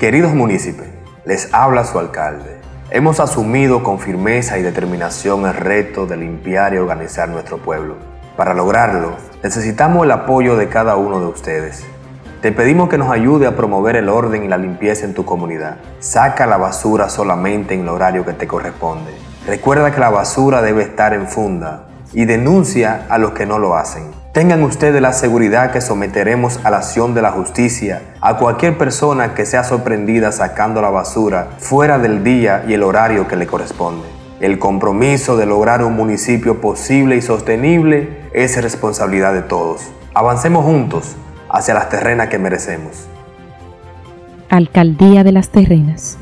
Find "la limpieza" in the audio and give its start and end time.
14.48-15.04